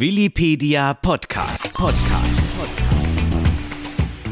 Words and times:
Willipedia 0.00 0.94
Podcast. 0.94 1.74
Podcast. 1.74 2.42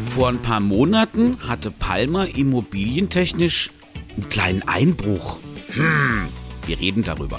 Vor 0.08 0.30
ein 0.30 0.40
paar 0.40 0.60
Monaten 0.60 1.36
hatte 1.46 1.70
Palmer 1.70 2.26
immobilientechnisch 2.34 3.70
einen 4.16 4.30
kleinen 4.30 4.62
Einbruch. 4.66 5.38
Hm, 5.72 6.28
wir 6.64 6.80
reden 6.80 7.04
darüber. 7.04 7.38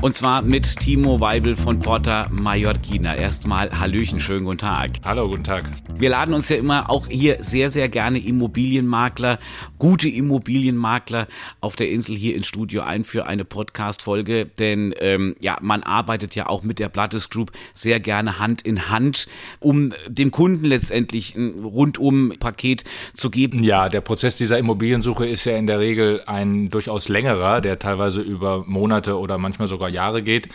Und 0.00 0.14
zwar 0.14 0.40
mit 0.40 0.78
Timo 0.80 1.20
Weibel 1.20 1.54
von 1.54 1.78
Porta 1.78 2.28
Mallorquina. 2.30 3.16
Erstmal 3.16 3.78
Hallöchen, 3.78 4.18
schönen 4.18 4.46
guten 4.46 4.56
Tag. 4.56 4.92
Hallo, 5.04 5.28
guten 5.28 5.44
Tag. 5.44 5.64
Wir 6.00 6.08
laden 6.08 6.32
uns 6.32 6.48
ja 6.48 6.56
immer 6.56 6.88
auch 6.88 7.08
hier 7.08 7.44
sehr, 7.44 7.68
sehr 7.68 7.90
gerne 7.90 8.18
Immobilienmakler, 8.18 9.38
gute 9.78 10.08
Immobilienmakler 10.08 11.28
auf 11.60 11.76
der 11.76 11.90
Insel 11.90 12.16
hier 12.16 12.34
ins 12.34 12.46
Studio 12.46 12.80
ein 12.80 13.04
für 13.04 13.26
eine 13.26 13.44
Podcast-Folge. 13.44 14.46
Denn 14.46 14.94
ähm, 14.98 15.36
ja, 15.40 15.58
man 15.60 15.82
arbeitet 15.82 16.34
ja 16.34 16.46
auch 16.46 16.62
mit 16.62 16.78
der 16.78 16.88
Blattes 16.88 17.28
Group 17.28 17.52
sehr 17.74 18.00
gerne 18.00 18.38
Hand 18.38 18.62
in 18.62 18.88
Hand, 18.88 19.26
um 19.58 19.92
dem 20.08 20.30
Kunden 20.30 20.64
letztendlich 20.64 21.36
ein 21.36 21.62
rundum 21.62 22.32
Paket 22.40 22.84
zu 23.12 23.28
geben. 23.28 23.62
Ja, 23.62 23.90
der 23.90 24.00
Prozess 24.00 24.36
dieser 24.36 24.56
Immobiliensuche 24.56 25.26
ist 25.26 25.44
ja 25.44 25.58
in 25.58 25.66
der 25.66 25.80
Regel 25.80 26.22
ein 26.24 26.70
durchaus 26.70 27.10
längerer, 27.10 27.60
der 27.60 27.78
teilweise 27.78 28.22
über 28.22 28.64
Monate 28.66 29.18
oder 29.18 29.36
manchmal 29.36 29.68
sogar 29.68 29.90
Jahre 29.90 30.22
geht. 30.22 30.48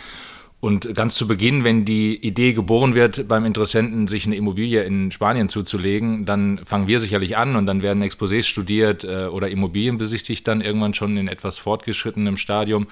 Und 0.58 0.94
ganz 0.94 1.16
zu 1.16 1.28
Beginn, 1.28 1.64
wenn 1.64 1.84
die 1.84 2.16
Idee 2.16 2.54
geboren 2.54 2.94
wird, 2.94 3.28
beim 3.28 3.44
Interessenten 3.44 4.08
sich 4.08 4.26
eine 4.26 4.36
Immobilie 4.36 4.82
in 4.84 5.10
Spanien 5.12 5.48
zuzulegen, 5.48 6.24
dann 6.24 6.60
fangen 6.64 6.88
wir 6.88 6.98
sicherlich 6.98 7.36
an 7.36 7.56
und 7.56 7.66
dann 7.66 7.82
werden 7.82 8.02
Exposés 8.02 8.44
studiert 8.44 9.04
äh, 9.04 9.26
oder 9.26 9.50
Immobilien 9.50 9.98
besichtigt 9.98 10.48
dann 10.48 10.62
irgendwann 10.62 10.94
schon 10.94 11.16
in 11.18 11.28
etwas 11.28 11.58
fortgeschrittenem 11.58 12.36
Stadium. 12.36 12.86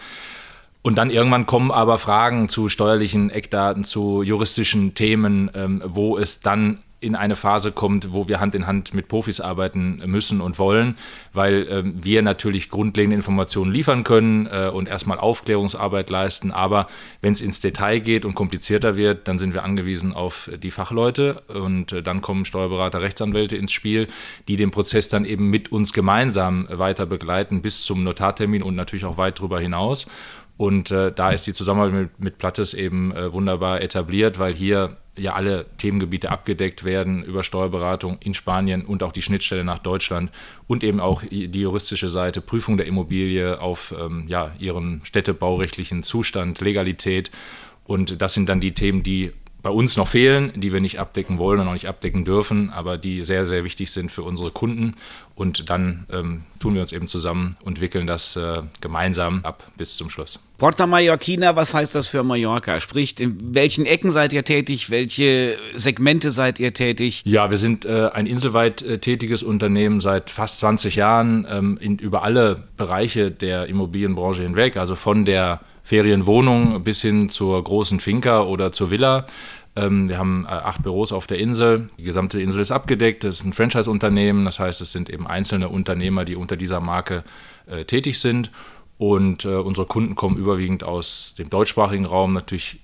Und 0.83 0.99
dann 0.99 1.11
irgendwann 1.11 1.47
kommen 1.47 1.71
aber 1.71 1.97
Fragen 1.97 2.51
zu 2.51 2.69
steuerlichen 2.69 3.31
Eckdaten, 3.31 3.85
zu 3.85 4.23
juristischen 4.23 4.93
Themen, 4.93 5.51
ähm, 5.55 5.83
wo 5.87 6.19
es 6.19 6.41
dann 6.41 6.81
in 7.05 7.15
eine 7.15 7.37
Phase 7.37 7.71
kommt, 7.71 8.13
wo 8.13 8.27
wir 8.29 8.41
Hand 8.41 8.55
in 8.55 8.67
Hand 8.67 8.95
mit 8.95 9.09
Profis 9.09 9.41
arbeiten 9.41 10.03
müssen 10.07 10.41
und 10.41 10.59
wollen, 10.59 10.97
weil 11.33 11.69
äh, 11.69 11.83
wir 11.85 12.23
natürlich 12.23 12.71
grundlegende 12.71 13.15
Informationen 13.15 13.71
liefern 13.73 14.05
können 14.05 14.47
äh, 14.47 14.71
und 14.73 14.89
erstmal 14.89 15.19
Aufklärungsarbeit 15.19 16.09
leisten. 16.11 16.51
Aber 16.51 16.89
wenn 17.21 17.33
es 17.33 17.41
ins 17.41 17.61
Detail 17.61 18.01
geht 18.01 18.25
und 18.25 18.35
komplizierter 18.35 18.97
wird, 18.97 19.29
dann 19.29 19.39
sind 19.39 19.53
wir 19.53 19.63
angewiesen 19.63 20.15
auf 20.15 20.51
die 20.63 20.71
Fachleute 20.71 21.43
und 21.49 21.93
äh, 21.93 22.03
dann 22.03 22.23
kommen 22.23 22.45
Steuerberater, 22.45 23.03
Rechtsanwälte 23.03 23.57
ins 23.57 23.73
Spiel, 23.73 24.09
die 24.49 24.57
den 24.57 24.71
Prozess 24.71 25.09
dann 25.09 25.25
eben 25.25 25.51
mit 25.51 25.71
uns 25.71 25.93
gemeinsam 25.93 26.67
weiter 26.71 27.07
begleiten 27.07 27.61
bis 27.61 27.85
zum 27.85 28.03
Notartermin 28.03 28.63
und 28.63 28.75
natürlich 28.75 29.05
auch 29.05 29.19
weit 29.19 29.39
darüber 29.39 29.61
hinaus. 29.61 30.07
Und 30.57 30.91
äh, 30.91 31.13
da 31.13 31.31
ist 31.31 31.47
die 31.47 31.53
Zusammenarbeit 31.53 31.95
mit, 31.95 32.21
mit 32.21 32.39
Plattes 32.39 32.75
eben 32.75 33.15
äh, 33.15 33.33
wunderbar 33.33 33.81
etabliert, 33.81 34.39
weil 34.39 34.55
hier 34.55 34.97
ja 35.17 35.35
alle 35.35 35.67
Themengebiete 35.79 36.31
abgedeckt 36.31 36.85
werden 36.85 37.23
über 37.25 37.43
Steuerberatung 37.43 38.19
in 38.21 38.35
Spanien 38.35 38.85
und 38.85 39.03
auch 39.03 39.13
die 39.13 39.23
Schnittstelle 39.23 39.65
nach 39.65 39.79
Deutschland 39.79 40.31
und 40.67 40.83
eben 40.83 41.01
auch 41.01 41.23
die 41.23 41.61
juristische 41.61 42.09
Seite, 42.09 42.41
Prüfung 42.41 42.77
der 42.77 42.87
Immobilie 42.87 43.61
auf 43.61 43.95
ähm, 43.99 44.27
ja, 44.29 44.53
ihren 44.59 45.03
städtebaurechtlichen 45.05 46.03
Zustand, 46.03 46.61
Legalität. 46.61 47.31
Und 47.85 48.21
das 48.21 48.35
sind 48.35 48.49
dann 48.49 48.61
die 48.61 48.73
Themen, 48.73 49.03
die 49.03 49.33
bei 49.65 49.71
uns 49.71 49.97
noch 49.97 50.07
fehlen, 50.07 50.53
die 50.55 50.75
wir 50.75 50.81
nicht 50.81 51.01
abdecken 51.01 51.39
wollen 51.39 51.59
und 51.59 51.69
auch 51.69 51.73
nicht 51.73 51.89
abdecken 51.89 52.27
dürfen, 52.27 52.71
aber 52.71 52.99
die 52.99 53.25
sehr, 53.25 53.47
sehr 53.47 53.65
wichtig 53.65 53.91
sind 53.91 54.13
für 54.13 54.23
unsere 54.23 54.51
Kunden. 54.51 54.95
Und 55.35 55.71
dann 55.71 56.07
ähm, 56.13 56.45
tun 56.61 56.75
wir 56.75 56.83
uns 56.83 56.93
eben 56.93 57.09
zusammen 57.09 57.57
und 57.65 57.81
wickeln 57.81 58.07
das 58.07 58.37
äh, 58.37 58.61
gemeinsam 58.83 59.41
ab 59.43 59.67
bis 59.77 59.97
zum 59.97 60.11
Schluss. 60.11 60.39
Porta 60.59 60.87
Mallorquina, 60.87 61.57
was 61.57 61.73
heißt 61.73 61.95
das 61.95 62.09
für 62.09 62.23
Mallorca? 62.23 62.79
Sprich, 62.79 63.19
in 63.19 63.39
welchen 63.55 63.87
Ecken 63.87 64.13
seid 64.13 64.35
ihr 64.35 64.45
tätig? 64.45 64.91
Welche 64.91 65.57
Segmente 65.75 66.31
seid 66.31 66.61
ihr 66.61 66.75
tätig? 66.75 67.23
Ja, 67.25 67.51
wir 67.51 67.57
sind 67.57 67.87
äh, 67.87 68.11
ein 68.13 68.27
inselweit 68.27 68.83
äh, 68.83 68.99
tätiges 68.99 69.43
Unternehmen 69.43 70.01
seit 70.03 70.29
fast 70.29 70.61
20 70.61 70.95
Jahren 70.97 71.47
ähm, 71.51 71.79
in, 71.81 71.99
über 71.99 72.23
alle 72.23 72.65
Bereiche 72.77 73.31
der 73.31 73.67
Immobilienbranche 73.67 74.43
hinweg, 74.43 74.77
also 74.77 74.95
von 74.95 75.25
der 75.25 75.61
Ferienwohnung 75.85 76.83
bis 76.83 77.03
hin 77.03 77.29
zur 77.29 77.63
großen 77.63 78.01
Finca 78.01 78.43
oder 78.43 78.73
zur 78.73 78.91
Villa. 78.91 79.27
Ähm, 79.77 80.09
wir 80.09 80.19
haben 80.19 80.47
äh, 80.47 80.49
acht 80.49 80.83
Büros 80.83 81.13
auf 81.13 81.27
der 81.27 81.39
Insel. 81.39 81.91
Die 81.99 82.03
gesamte 82.03 82.41
Insel 82.41 82.61
ist 82.61 82.73
abgedeckt. 82.73 83.23
Das 83.23 83.37
ist 83.37 83.45
ein 83.45 83.53
Franchise-Unternehmen. 83.53 84.45
Das 84.45 84.59
heißt, 84.59 84.81
es 84.81 84.93
sind 84.93 85.11
eben 85.11 85.27
einzelne 85.27 85.69
Unternehmer, 85.69 86.25
die 86.25 86.37
unter 86.37 86.57
dieser 86.57 86.81
Marke 86.81 87.23
äh, 87.67 87.85
tätig 87.85 88.19
sind. 88.19 88.51
Und 88.97 89.45
äh, 89.45 89.57
unsere 89.57 89.87
Kunden 89.87 90.15
kommen 90.15 90.37
überwiegend 90.37 90.85
aus 90.85 91.35
dem 91.37 91.51
deutschsprachigen 91.51 92.07
Raum, 92.07 92.33
natürlich 92.33 92.81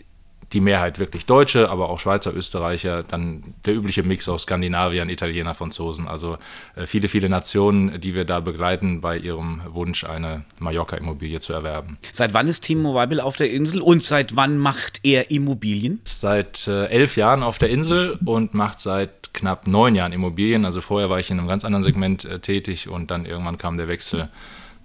die 0.52 0.60
Mehrheit 0.60 0.98
wirklich 0.98 1.26
Deutsche, 1.26 1.70
aber 1.70 1.90
auch 1.90 2.00
Schweizer, 2.00 2.34
Österreicher, 2.34 3.02
dann 3.02 3.54
der 3.64 3.74
übliche 3.74 4.02
Mix 4.02 4.28
aus 4.28 4.42
Skandinaviern, 4.42 5.08
Italiener, 5.08 5.54
Franzosen, 5.54 6.08
also 6.08 6.38
äh, 6.74 6.86
viele, 6.86 7.08
viele 7.08 7.28
Nationen, 7.28 8.00
die 8.00 8.14
wir 8.14 8.24
da 8.24 8.40
begleiten 8.40 9.00
bei 9.00 9.16
ihrem 9.16 9.62
Wunsch, 9.68 10.04
eine 10.04 10.44
Mallorca-Immobilie 10.58 11.40
zu 11.40 11.52
erwerben. 11.52 11.98
Seit 12.12 12.34
wann 12.34 12.48
ist 12.48 12.62
Timo 12.62 12.94
Weibel 12.94 13.20
auf 13.20 13.36
der 13.36 13.50
Insel 13.50 13.80
und 13.80 14.02
seit 14.02 14.34
wann 14.34 14.58
macht 14.58 15.00
er 15.04 15.30
Immobilien? 15.30 16.00
Seit 16.04 16.66
äh, 16.66 16.86
elf 16.86 17.16
Jahren 17.16 17.42
auf 17.42 17.58
der 17.58 17.70
Insel 17.70 18.18
und 18.24 18.54
macht 18.54 18.80
seit 18.80 19.32
knapp 19.32 19.68
neun 19.68 19.94
Jahren 19.94 20.12
Immobilien. 20.12 20.64
Also 20.64 20.80
vorher 20.80 21.10
war 21.10 21.20
ich 21.20 21.30
in 21.30 21.38
einem 21.38 21.48
ganz 21.48 21.64
anderen 21.64 21.84
Segment 21.84 22.24
äh, 22.24 22.40
tätig 22.40 22.88
und 22.88 23.10
dann 23.10 23.24
irgendwann 23.24 23.58
kam 23.58 23.76
der 23.76 23.86
Wechsel 23.86 24.28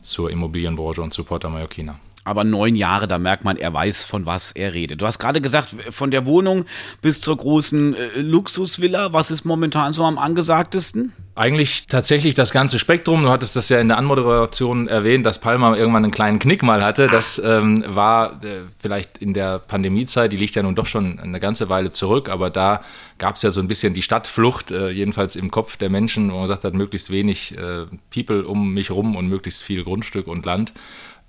zur 0.01 0.29
Immobilienbranche 0.29 1.01
und 1.01 1.11
zu 1.11 1.23
Porta 1.23 1.49
Mallorquina 1.49 1.99
aber 2.25 2.43
neun 2.43 2.75
Jahre, 2.75 3.07
da 3.07 3.19
merkt 3.19 3.45
man, 3.45 3.55
er 3.55 3.73
weiß, 3.73 4.03
von 4.03 4.25
was 4.25 4.51
er 4.51 4.73
redet. 4.73 5.01
Du 5.01 5.05
hast 5.05 5.19
gerade 5.19 5.41
gesagt, 5.41 5.75
von 5.89 6.09
der 6.11 6.25
Wohnung 6.25 6.65
bis 7.01 7.21
zur 7.21 7.37
großen 7.37 7.93
äh, 7.93 8.21
Luxusvilla, 8.21 9.13
was 9.13 9.31
ist 9.31 9.45
momentan 9.45 9.93
so 9.93 10.03
am 10.03 10.17
angesagtesten? 10.17 11.13
Eigentlich 11.35 11.85
tatsächlich 11.85 12.33
das 12.33 12.51
ganze 12.51 12.79
Spektrum. 12.79 13.23
Du 13.23 13.29
hattest 13.29 13.57
das 13.57 13.67
ja 13.69 13.79
in 13.79 13.89
der 13.89 13.97
Anmoderation 13.97 14.87
erwähnt, 14.87 15.25
dass 15.25 15.39
Palma 15.39 15.75
irgendwann 15.75 16.05
einen 16.05 16.13
kleinen 16.13 16.39
Knick 16.39 16.63
mal 16.63 16.81
hatte. 16.81 17.09
Das 17.09 17.39
ähm, 17.39 17.83
war 17.87 18.41
äh, 18.43 18.61
vielleicht 18.79 19.17
in 19.19 19.33
der 19.33 19.59
Pandemiezeit, 19.59 20.31
die 20.31 20.37
liegt 20.37 20.55
ja 20.55 20.63
nun 20.63 20.75
doch 20.75 20.85
schon 20.87 21.19
eine 21.19 21.39
ganze 21.39 21.69
Weile 21.69 21.91
zurück, 21.91 22.29
aber 22.29 22.49
da 22.49 22.81
gab 23.17 23.35
es 23.35 23.41
ja 23.43 23.51
so 23.51 23.59
ein 23.59 23.67
bisschen 23.67 23.93
die 23.93 24.01
Stadtflucht, 24.01 24.71
äh, 24.71 24.89
jedenfalls 24.89 25.35
im 25.35 25.51
Kopf 25.51 25.77
der 25.77 25.89
Menschen, 25.89 26.31
wo 26.31 26.37
man 26.39 26.47
sagt 26.47 26.63
hat, 26.63 26.73
möglichst 26.73 27.11
wenig 27.11 27.55
äh, 27.57 27.85
People 28.11 28.45
um 28.47 28.73
mich 28.73 28.89
rum 28.89 29.15
und 29.15 29.27
möglichst 29.27 29.61
viel 29.61 29.83
Grundstück 29.83 30.27
und 30.27 30.45
Land. 30.45 30.73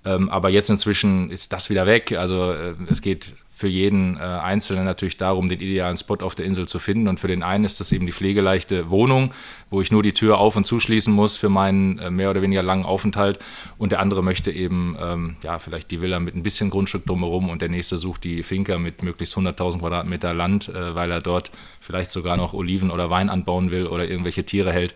Ähm, 0.07 0.31
aber 0.31 0.49
jetzt 0.49 0.71
inzwischen 0.71 1.31
ist 1.31 1.53
das 1.53 1.69
wieder 1.69 1.87
weg. 1.87 2.13
Also 2.13 2.53
äh, 2.53 2.75
es 2.89 3.03
geht 3.03 3.35
für 3.57 3.69
jeden 3.69 4.19
äh, 4.19 4.21
Einzelnen 4.21 4.85
natürlich 4.85 5.17
darum, 5.17 5.49
den 5.49 5.61
idealen 5.61 5.97
Spot 5.97 6.19
auf 6.21 6.35
der 6.35 6.45
Insel 6.45 6.69
zu 6.69 6.79
finden. 6.79 7.09
Und 7.09 7.19
für 7.19 7.27
den 7.27 7.43
einen 7.43 7.65
ist 7.65 7.81
das 7.81 7.91
eben 7.91 8.05
die 8.05 8.13
pflegeleichte 8.13 8.91
Wohnung, 8.91 9.33
wo 9.71 9.81
ich 9.81 9.91
nur 9.91 10.03
die 10.03 10.13
Tür 10.13 10.37
auf 10.37 10.57
und 10.57 10.65
zuschließen 10.65 11.13
muss 11.13 11.39
für 11.39 11.49
meinen 11.49 11.99
äh, 11.99 12.11
mehr 12.11 12.31
oder 12.31 12.43
weniger 12.43 12.63
langen 12.63 12.85
Aufenthalt. 12.85 13.39
Und 13.79 13.93
der 13.93 14.01
andere 14.01 14.23
möchte 14.23 14.53
eben, 14.53 14.95
ähm, 15.01 15.37
ja, 15.43 15.59
vielleicht 15.59 15.91
die 15.91 16.03
Villa 16.03 16.21
mit 16.21 16.37
ein 16.37 16.43
bisschen 16.43 16.69
Grundstück 16.69 17.07
drumherum 17.07 17.49
und 17.49 17.63
der 17.63 17.71
nächste 17.71 17.97
sucht 17.97 18.25
die 18.25 18.43
Finca 18.43 18.77
mit 18.77 19.03
möglichst 19.03 19.35
100.000 19.37 19.79
Quadratmeter 19.81 20.35
Land, 20.35 20.69
äh, 20.69 20.95
weil 20.95 21.11
er 21.11 21.21
dort 21.21 21.51
vielleicht 21.81 22.11
sogar 22.11 22.37
noch 22.37 22.53
Oliven 22.53 22.91
oder 22.91 23.09
Wein 23.09 23.31
anbauen 23.31 23.71
will 23.71 23.87
oder 23.87 24.07
irgendwelche 24.07 24.45
Tiere 24.45 24.71
hält. 24.71 24.95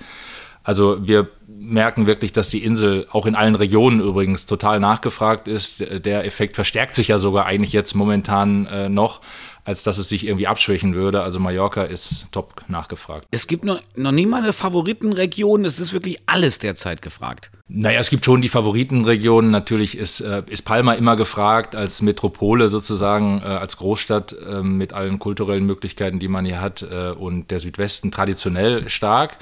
Also 0.63 1.07
wir 1.07 1.29
merken 1.47 2.07
wirklich, 2.07 2.33
dass 2.33 2.49
die 2.49 2.65
Insel 2.65 3.07
auch 3.11 3.27
in 3.27 3.35
allen 3.35 3.55
Regionen 3.55 4.01
übrigens 4.01 4.47
total 4.47 4.81
nachgefragt 4.81 5.49
ist. 5.49 5.85
Der 6.05 6.25
Effekt 6.25 6.55
verstärkt 6.55 6.95
sich 6.95 7.09
ja 7.09 7.19
sogar 7.19 7.47
eigentlich 7.47 7.73
jetzt 7.73 7.95
momentan 7.95 8.67
äh, 8.67 8.89
noch, 8.89 9.21
als 9.65 9.83
dass 9.83 9.99
es 9.99 10.09
sich 10.09 10.27
irgendwie 10.27 10.47
abschwächen 10.47 10.95
würde. 10.95 11.23
Also 11.23 11.39
Mallorca 11.39 11.83
ist 11.83 12.27
top 12.33 12.63
nachgefragt. 12.69 13.27
Es 13.31 13.47
gibt 13.47 13.65
noch, 13.65 13.81
noch 13.95 14.13
nie 14.13 14.27
mal 14.27 14.43
eine 14.43 14.53
Favoritenregion. 14.53 15.65
Es 15.65 15.81
ist 15.81 15.93
wirklich 15.93 16.17
alles 16.27 16.59
derzeit 16.59 17.03
gefragt. 17.03 17.51
Naja, 17.69 18.01
es 18.01 18.11
gibt 18.11 18.25
schon 18.25 18.41
die 18.41 18.49
Favoritenregionen. 18.49 19.51
Natürlich 19.51 19.97
ist, 19.97 20.21
äh, 20.21 20.43
ist 20.49 20.63
Palma 20.63 20.95
immer 20.95 21.17
gefragt 21.17 21.77
als 21.77 22.01
Metropole 22.01 22.69
sozusagen, 22.69 23.43
äh, 23.43 23.47
als 23.47 23.77
Großstadt 23.77 24.35
äh, 24.49 24.63
mit 24.63 24.93
allen 24.93 25.19
kulturellen 25.19 25.67
Möglichkeiten, 25.67 26.19
die 26.19 26.29
man 26.29 26.45
hier 26.45 26.61
hat. 26.61 26.83
Äh, 26.83 27.11
und 27.11 27.51
der 27.51 27.61
Südwesten 27.61 28.11
traditionell 28.11 28.89
stark. 28.89 29.39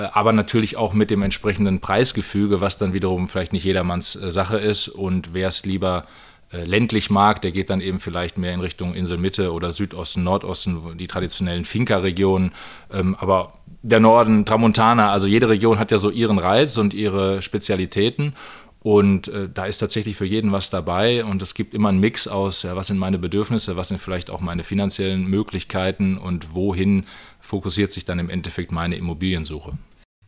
Äh, 0.00 0.08
aber 0.12 0.32
natürlich 0.32 0.76
auch 0.76 0.92
mit 0.92 1.10
dem 1.10 1.22
entsprechenden 1.22 1.80
Preisgefüge, 1.80 2.60
was 2.60 2.78
dann 2.78 2.92
wiederum 2.92 3.28
vielleicht 3.28 3.52
nicht 3.52 3.64
jedermanns 3.64 4.16
äh, 4.16 4.32
Sache 4.32 4.58
ist. 4.58 4.88
Und 4.88 5.34
wer 5.34 5.48
es 5.48 5.64
lieber 5.64 6.06
äh, 6.52 6.64
ländlich 6.64 7.10
mag, 7.10 7.42
der 7.42 7.52
geht 7.52 7.70
dann 7.70 7.80
eben 7.80 8.00
vielleicht 8.00 8.38
mehr 8.38 8.54
in 8.54 8.60
Richtung 8.60 8.94
Inselmitte 8.94 9.52
oder 9.52 9.72
Südosten, 9.72 10.24
Nordosten, 10.24 10.96
die 10.98 11.06
traditionellen 11.06 11.64
Finca-Regionen. 11.64 12.52
Ähm, 12.92 13.16
aber 13.18 13.52
der 13.82 14.00
Norden, 14.00 14.44
Tramontana, 14.44 15.10
also 15.10 15.26
jede 15.26 15.48
Region 15.48 15.78
hat 15.78 15.90
ja 15.90 15.98
so 15.98 16.10
ihren 16.10 16.38
Reiz 16.38 16.76
und 16.76 16.94
ihre 16.94 17.42
Spezialitäten. 17.42 18.34
Und 18.82 19.28
äh, 19.28 19.46
da 19.52 19.66
ist 19.66 19.78
tatsächlich 19.78 20.16
für 20.16 20.24
jeden 20.24 20.52
was 20.52 20.70
dabei 20.70 21.22
und 21.22 21.42
es 21.42 21.52
gibt 21.52 21.74
immer 21.74 21.90
einen 21.90 22.00
Mix 22.00 22.26
aus, 22.26 22.62
ja, 22.62 22.76
was 22.76 22.86
sind 22.86 22.96
meine 22.98 23.18
Bedürfnisse, 23.18 23.76
was 23.76 23.88
sind 23.88 24.00
vielleicht 24.00 24.30
auch 24.30 24.40
meine 24.40 24.62
finanziellen 24.62 25.26
Möglichkeiten 25.26 26.16
und 26.16 26.54
wohin 26.54 27.04
fokussiert 27.40 27.92
sich 27.92 28.06
dann 28.06 28.18
im 28.18 28.30
Endeffekt 28.30 28.72
meine 28.72 28.96
Immobiliensuche. 28.96 29.74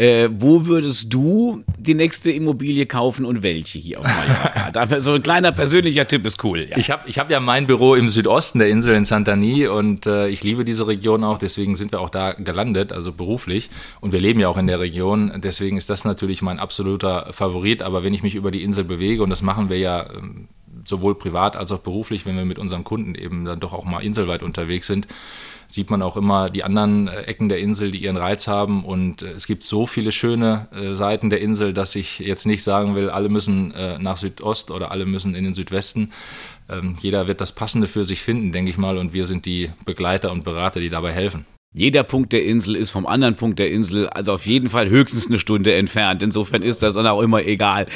Äh, 0.02 0.30
wo 0.32 0.66
würdest 0.66 1.14
du 1.14 1.62
die 1.78 1.94
nächste 1.94 2.32
Immobilie 2.32 2.86
kaufen 2.86 3.24
und 3.24 3.44
welche 3.44 3.78
hier 3.78 4.00
auf 4.00 4.06
Mallorca? 4.06 4.98
So 5.00 5.12
ein 5.12 5.22
kleiner 5.22 5.52
persönlicher 5.52 6.08
Tipp 6.08 6.26
ist 6.26 6.42
cool. 6.42 6.66
Ja. 6.68 6.76
Ich 6.76 6.90
habe 6.90 7.02
ich 7.06 7.20
hab 7.20 7.30
ja 7.30 7.38
mein 7.38 7.68
Büro 7.68 7.94
im 7.94 8.08
Südosten 8.08 8.58
der 8.58 8.68
Insel 8.68 8.96
in 8.96 9.04
Santani 9.04 9.68
und 9.68 10.06
äh, 10.06 10.26
ich 10.26 10.42
liebe 10.42 10.64
diese 10.64 10.88
Region 10.88 11.22
auch, 11.22 11.38
deswegen 11.38 11.76
sind 11.76 11.92
wir 11.92 12.00
auch 12.00 12.10
da 12.10 12.32
gelandet, 12.32 12.92
also 12.92 13.12
beruflich. 13.12 13.70
Und 14.00 14.10
wir 14.10 14.18
leben 14.18 14.40
ja 14.40 14.48
auch 14.48 14.58
in 14.58 14.66
der 14.66 14.80
Region, 14.80 15.32
deswegen 15.36 15.76
ist 15.76 15.88
das 15.88 16.04
natürlich 16.04 16.42
mein 16.42 16.58
absoluter 16.58 17.28
Favorit. 17.30 17.80
Aber 17.80 18.02
wenn 18.02 18.12
ich 18.12 18.24
mich 18.24 18.34
über 18.34 18.50
die 18.50 18.64
Insel 18.64 18.82
bewege, 18.82 19.22
und 19.22 19.30
das 19.30 19.42
machen 19.42 19.70
wir 19.70 19.78
ja 19.78 20.04
ähm, 20.18 20.48
sowohl 20.84 21.14
privat 21.14 21.56
als 21.56 21.72
auch 21.72 21.80
beruflich, 21.80 22.26
wenn 22.26 22.36
wir 22.36 22.44
mit 22.44 22.58
unseren 22.58 22.84
Kunden 22.84 23.14
eben 23.14 23.44
dann 23.44 23.60
doch 23.60 23.72
auch 23.72 23.84
mal 23.84 24.00
inselweit 24.00 24.42
unterwegs 24.42 24.86
sind, 24.86 25.06
sieht 25.68 25.90
man 25.90 26.02
auch 26.02 26.16
immer 26.16 26.50
die 26.50 26.64
anderen 26.64 27.08
äh, 27.08 27.22
Ecken 27.22 27.48
der 27.48 27.58
Insel, 27.58 27.90
die 27.90 28.02
ihren 28.02 28.16
Reiz 28.16 28.46
haben. 28.46 28.84
Und 28.84 29.22
äh, 29.22 29.32
es 29.32 29.46
gibt 29.46 29.62
so 29.62 29.86
viele 29.86 30.12
schöne 30.12 30.68
äh, 30.72 30.94
Seiten 30.94 31.30
der 31.30 31.40
Insel, 31.40 31.72
dass 31.72 31.94
ich 31.94 32.18
jetzt 32.18 32.46
nicht 32.46 32.62
sagen 32.62 32.94
will, 32.94 33.10
alle 33.10 33.28
müssen 33.28 33.74
nach 33.98 34.16
Südost 34.16 34.70
oder 34.70 34.90
alle 34.90 35.06
müssen 35.06 35.34
in 35.34 35.44
den 35.44 35.54
Südwesten. 35.54 36.12
Ähm, 36.68 36.96
jeder 37.00 37.26
wird 37.26 37.40
das 37.40 37.52
Passende 37.52 37.86
für 37.86 38.04
sich 38.04 38.20
finden, 38.20 38.52
denke 38.52 38.70
ich 38.70 38.78
mal. 38.78 38.98
Und 38.98 39.12
wir 39.12 39.26
sind 39.26 39.46
die 39.46 39.70
Begleiter 39.84 40.30
und 40.30 40.44
Berater, 40.44 40.80
die 40.80 40.90
dabei 40.90 41.12
helfen. 41.12 41.46
Jeder 41.74 42.02
Punkt 42.02 42.34
der 42.34 42.44
Insel 42.44 42.76
ist 42.76 42.90
vom 42.90 43.06
anderen 43.06 43.34
Punkt 43.34 43.58
der 43.58 43.70
Insel, 43.70 44.08
also 44.10 44.34
auf 44.34 44.44
jeden 44.44 44.68
Fall 44.68 44.90
höchstens 44.90 45.28
eine 45.28 45.38
Stunde 45.38 45.74
entfernt. 45.74 46.22
Insofern 46.22 46.62
ist 46.62 46.82
das 46.82 46.94
dann 46.94 47.06
auch 47.06 47.22
immer 47.22 47.44
egal. 47.46 47.86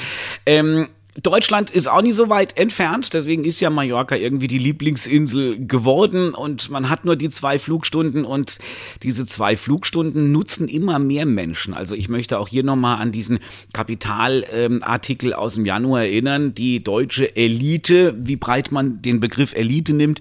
Ähm, 0.46 0.88
Deutschland 1.22 1.70
ist 1.70 1.88
auch 1.88 2.02
nicht 2.02 2.14
so 2.14 2.28
weit 2.28 2.58
entfernt, 2.58 3.14
deswegen 3.14 3.44
ist 3.44 3.60
ja 3.60 3.70
Mallorca 3.70 4.16
irgendwie 4.16 4.48
die 4.48 4.58
Lieblingsinsel 4.58 5.66
geworden 5.66 6.34
und 6.34 6.68
man 6.70 6.90
hat 6.90 7.06
nur 7.06 7.16
die 7.16 7.30
zwei 7.30 7.58
Flugstunden 7.58 8.24
und 8.24 8.58
diese 9.02 9.24
zwei 9.24 9.56
Flugstunden 9.56 10.30
nutzen 10.30 10.68
immer 10.68 10.98
mehr 10.98 11.24
Menschen. 11.24 11.72
Also 11.72 11.94
ich 11.94 12.10
möchte 12.10 12.38
auch 12.38 12.48
hier 12.48 12.64
nochmal 12.64 13.00
an 13.00 13.12
diesen 13.12 13.38
Kapitalartikel 13.72 15.30
ähm, 15.30 15.34
aus 15.34 15.54
dem 15.54 15.64
Januar 15.64 16.02
erinnern. 16.02 16.54
Die 16.54 16.84
deutsche 16.84 17.34
Elite, 17.34 18.14
wie 18.18 18.36
breit 18.36 18.70
man 18.70 19.00
den 19.00 19.18
Begriff 19.18 19.54
Elite 19.54 19.94
nimmt, 19.94 20.20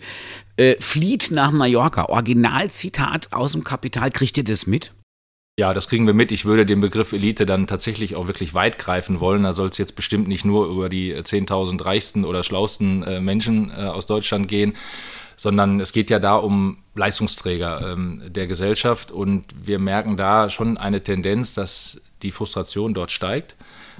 äh, 0.55 0.75
flieht 0.79 1.29
nach 1.31 1.51
Mallorca. 1.51 2.05
Originalzitat 2.05 3.33
aus 3.33 3.51
dem 3.51 3.65
Kapital. 3.65 4.11
Kriegt 4.11 4.37
ihr 4.37 4.45
das 4.45 4.65
mit? 4.65 4.94
Ja, 5.57 5.73
das 5.73 5.87
kriegen 5.87 6.05
wir 6.05 6.13
mit. 6.13 6.33
Ich 6.33 6.43
würde 6.43 6.65
den 6.65 6.81
Begriff 6.81 7.13
Elite 7.13 7.45
dann 7.45 7.65
tatsächlich 7.65 8.15
auch 8.17 8.27
wirklich 8.27 8.53
weit 8.53 8.77
greifen 8.77 9.21
wollen. 9.21 9.43
Da 9.43 9.53
soll 9.53 9.69
es 9.69 9.77
jetzt 9.77 9.95
bestimmt 9.95 10.27
nicht 10.27 10.43
nur 10.43 10.67
über 10.67 10.89
die 10.89 11.15
10.000 11.15 11.85
reichsten 11.85 12.25
oder 12.25 12.43
schlausten 12.43 13.03
äh, 13.03 13.21
Menschen 13.21 13.71
äh, 13.71 13.83
aus 13.83 14.05
Deutschland 14.05 14.49
gehen, 14.49 14.75
sondern 15.37 15.79
es 15.79 15.93
geht 15.93 16.09
ja 16.09 16.19
da 16.19 16.35
um 16.35 16.79
Leistungsträger 16.95 17.93
ähm, 17.93 18.21
der 18.27 18.47
Gesellschaft. 18.47 19.11
Und 19.11 19.45
wir 19.63 19.79
merken 19.79 20.17
da 20.17 20.49
schon 20.49 20.77
eine 20.77 21.01
Tendenz, 21.01 21.53
dass 21.53 22.01
die 22.21 22.31
Frustration 22.31 22.93
dort 22.93 23.11
steigt 23.11 23.55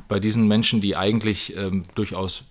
bei 0.10 0.20
diesen 0.20 0.50
Menschen, 0.50 0.82
die 0.82 0.98
eigentlich 0.98 1.56
ähm, 1.56 1.84
durchaus 1.96 2.44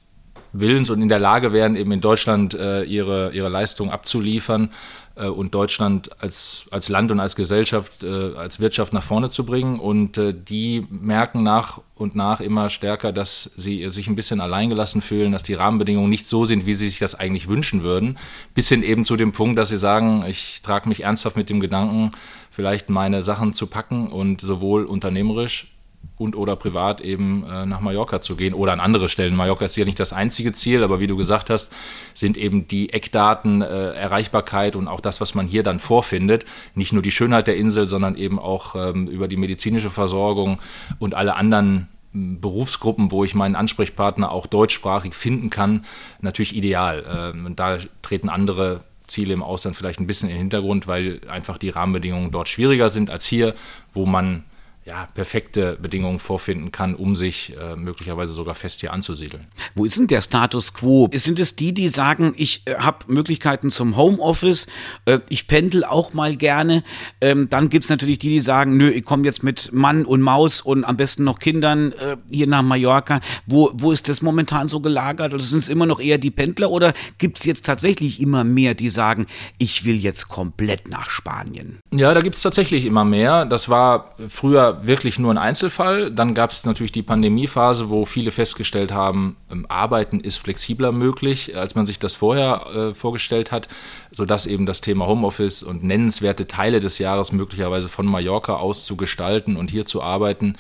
willens 0.55 0.89
und 0.89 1.03
in 1.03 1.09
der 1.09 1.19
Lage 1.19 1.53
wären, 1.53 1.77
eben 1.77 1.93
in 1.93 2.01
Deutschland 2.01 2.55
äh, 2.55 2.85
ihre, 2.85 3.33
ihre 3.35 3.49
Leistung 3.49 3.91
abzuliefern 3.91 4.71
äh, 5.17 5.27
und 5.27 5.55
Deutschland 5.55 6.11
als, 6.23 6.67
als 6.71 6.89
Land 6.89 7.11
und 7.11 7.21
als 7.21 7.37
Gesellschaft, 7.37 8.03
äh, 8.03 8.35
als 8.37 8.61
Wirtschaft 8.61 8.93
nach 8.93 9.03
vorne 9.03 9.29
zu 9.31 9.45
bringen. 9.45 9.79
Und 9.79 10.17
äh, 10.17 10.33
die 10.33 10.87
merken 10.91 11.43
nach 11.43 11.81
und 11.97 12.15
nach 12.15 12.41
immer 12.41 12.71
stärker, 12.71 13.13
dass 13.13 13.51
sie 13.57 13.89
sich 13.91 14.07
ein 14.07 14.17
bisschen 14.17 14.41
alleingelassen 14.41 15.03
fühlen, 15.03 15.33
dass 15.33 15.43
die 15.43 15.55
Rahmenbedingungen 15.55 16.11
nicht 16.11 16.29
so 16.29 16.45
sind, 16.45 16.67
wie 16.67 16.75
sie 16.75 16.89
sich 16.89 17.01
das 17.01 17.15
eigentlich 17.15 17.49
wünschen 17.49 17.83
würden. 17.83 18.17
Bis 18.55 18.69
hin 18.69 18.83
eben 18.83 19.05
zu 19.05 19.17
dem 19.17 19.33
Punkt, 19.33 19.59
dass 19.59 19.69
sie 19.69 19.79
sagen, 19.79 20.25
ich 20.29 20.63
trage 20.63 20.89
mich 20.89 21.03
ernsthaft 21.03 21.37
mit 21.37 21.51
dem 21.51 21.61
Gedanken, 21.61 22.13
vielleicht 22.51 22.91
meine 22.91 23.23
Sachen 23.23 23.53
zu 23.53 23.67
packen 23.67 24.09
und 24.09 24.41
sowohl 24.41 24.85
unternehmerisch 24.85 25.74
und 26.17 26.37
oder 26.37 26.57
privat 26.57 27.01
eben 27.01 27.45
äh, 27.45 27.67
nach 27.67 27.81
Mallorca 27.81 28.21
zu 28.21 28.37
gehen 28.37 28.55
oder 28.55 28.73
an 28.73 28.81
andere 28.81 29.09
Stellen. 29.09 29.35
Mallorca 29.35 29.65
ist 29.65 29.77
ja 29.77 29.85
nicht 29.85 30.01
das 30.01 30.13
einzige 30.13 30.53
Ziel, 30.53 30.83
aber 30.83 31.01
wie 31.01 31.07
du 31.07 31.17
gesagt 31.17 31.51
hast, 31.51 31.73
sind 32.15 32.37
eben 32.37 32.69
die 32.69 32.93
Eckdaten, 32.93 33.63
äh, 33.63 33.93
Erreichbarkeit 33.93 34.77
und 34.77 34.89
auch 34.89 35.01
das, 35.01 35.21
was 35.21 35.35
man 35.35 35.47
hier 35.47 35.63
dann 35.63 35.81
vorfindet, 35.81 36.45
nicht 36.75 36.93
nur 36.93 37.03
die 37.03 37.11
Schönheit 37.11 37.47
der 37.47 37.57
Insel, 37.57 37.87
sondern 37.87 38.17
eben 38.17 38.39
auch 38.39 38.75
ähm, 38.77 39.09
über 39.09 39.29
die 39.29 39.37
medizinische 39.37 39.91
Versorgung 39.91 40.61
und 40.99 41.15
alle 41.15 41.37
anderen 41.37 41.89
hm, 42.13 42.41
Berufsgruppen, 42.41 43.11
wo 43.11 43.25
ich 43.25 43.35
meinen 43.35 43.57
Ansprechpartner 43.57 44.31
auch 44.31 44.47
deutschsprachig 44.47 45.15
finden 45.15 45.51
kann, 45.51 45.85
natürlich 46.21 46.55
ideal. 46.55 47.33
Ähm, 47.35 47.57
da 47.57 47.79
treten 48.03 48.29
andere 48.29 48.83
Ziele 49.07 49.35
im 49.35 49.43
Ausland 49.43 49.77
vielleicht 49.77 50.01
ein 50.01 50.07
bisschen 50.07 50.29
in 50.29 50.37
den 50.37 50.43
Hintergrund, 50.43 50.87
weil 50.87 51.21
einfach 51.29 51.59
die 51.59 51.69
Rahmenbedingungen 51.69 52.31
dort 52.31 52.49
schwieriger 52.49 52.89
sind 52.89 53.11
als 53.11 53.27
hier, 53.27 53.55
wo 53.93 54.07
man 54.07 54.45
ja, 54.87 55.07
perfekte 55.15 55.79
Bedingungen 55.81 56.19
vorfinden 56.19 56.71
kann, 56.71 56.95
um 56.95 57.17
sich 57.17 57.55
äh, 57.57 57.75
möglicherweise 57.75 58.35
sogar 58.35 58.55
fest 58.55 58.81
hier 58.81 58.93
anzusiedeln. 58.93 59.47
Wo 59.75 59.87
ist 59.87 59.99
denn 59.99 60.09
der 60.09 60.21
Status 60.21 60.75
quo? 60.75 61.09
Sind 61.13 61.39
es 61.39 61.57
die, 61.57 61.73
die 61.73 61.89
sagen, 61.89 62.35
ich 62.37 62.63
äh, 62.67 62.75
habe 62.77 62.99
Möglichkeiten 63.07 63.71
zum 63.71 63.97
Homeoffice, 63.97 64.67
äh, 65.07 65.21
ich 65.31 65.47
pendel 65.47 65.85
auch 65.85 66.13
mal 66.13 66.37
gerne? 66.37 66.85
Ähm, 67.23 67.49
dann 67.49 67.71
gibt's 67.71 67.89
natürlich 67.89 68.19
die, 68.19 68.29
die 68.29 68.41
sagen, 68.41 68.77
nö, 68.77 68.91
ich 68.91 69.05
komme 69.07 69.25
jetzt 69.25 69.43
mit 69.43 69.73
Mann 69.73 70.05
und 70.05 70.21
Maus 70.21 70.61
und 70.61 70.85
am 70.85 70.99
besten 70.99 71.25
noch 71.25 71.39
Kindern 71.39 71.93
äh, 71.93 72.19
hier 72.31 72.47
nach 72.47 72.63
Mallorca. 72.63 73.21
Wo, 73.47 73.71
wo 73.73 73.91
ist 73.91 74.11
das 74.11 74.21
momentan 74.21 74.69
so 74.69 74.81
gelagert? 74.81 75.33
Oder 75.33 75.43
sind 75.43 75.61
es 75.61 75.71
immer 75.71 75.87
noch 75.87 75.99
eher 75.99 76.19
die 76.19 76.31
Pendler 76.31 76.71
oder 76.71 76.93
gibt's 77.17 77.47
jetzt 77.47 77.65
tatsächlich 77.65 78.21
immer 78.21 78.45
mehr, 78.45 78.75
die 78.75 78.91
sagen, 78.91 79.27
ich 79.57 79.87
will 79.87 79.97
jetzt 79.97 80.29
komplett 80.29 80.89
nach 80.89 81.09
Spanien? 81.09 81.79
Ja, 81.91 82.13
da 82.13 82.21
gibt's 82.21 82.43
tatsächlich 82.43 82.85
immer 82.85 83.05
mehr. 83.05 83.47
Das 83.47 83.71
war 83.71 84.15
früher 84.29 84.74
wirklich 84.83 85.19
nur 85.19 85.33
ein 85.33 85.39
Einzelfall. 85.39 86.11
Dann 86.11 86.35
gab 86.35 86.51
es 86.51 86.67
natürlich 86.67 86.93
die 86.93 87.03
Pandemiephase, 87.03 87.91
wo 87.91 88.05
viele 88.05 88.31
festgestellt 88.31 88.93
haben, 88.93 89.37
ähm, 89.51 89.67
Arbeiten 89.69 90.21
ist 90.21 90.39
flexibler 90.39 90.93
möglich, 90.93 91.57
als 91.57 91.75
man 91.75 91.87
sich 91.87 91.99
das 91.99 92.15
vorher 92.15 92.67
äh, 92.75 92.95
vorgestellt 92.95 93.53
hat, 93.53 93.69
sodass 94.11 94.47
eben 94.47 94.67
das 94.67 94.81
Thema 94.81 95.07
Homeoffice 95.07 95.63
und 95.63 95.85
nennenswerte 95.85 96.47
Teile 96.47 96.81
des 96.81 96.99
Jahres 96.99 97.33
möglicherweise 97.33 97.89
von 97.89 98.07
Mallorca 98.07 98.57
aus 98.57 98.85
zu 98.87 98.97
gestalten 98.97 99.57
und 99.57 99.71
hier 99.71 99.85
zu 99.85 100.03
arbeiten, 100.03 100.57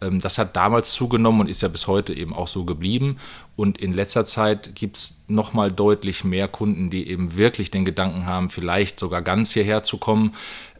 ähm, 0.00 0.20
das 0.20 0.38
hat 0.38 0.56
damals 0.56 0.92
zugenommen 0.92 1.42
und 1.42 1.48
ist 1.48 1.62
ja 1.62 1.68
bis 1.68 1.86
heute 1.86 2.12
eben 2.12 2.34
auch 2.34 2.48
so 2.48 2.64
geblieben. 2.64 3.18
Und 3.56 3.78
in 3.78 3.94
letzter 3.94 4.24
Zeit 4.26 4.74
gibt 4.74 4.96
es 4.96 5.22
nochmal 5.28 5.72
deutlich 5.72 6.24
mehr 6.24 6.48
Kunden, 6.48 6.90
die 6.90 7.08
eben 7.08 7.36
wirklich 7.36 7.70
den 7.70 7.84
Gedanken 7.84 8.26
haben, 8.26 8.50
vielleicht 8.50 8.98
sogar 8.98 9.22
ganz 9.22 9.52
hierher 9.52 9.82
zu 9.82 9.98
kommen. 9.98 10.34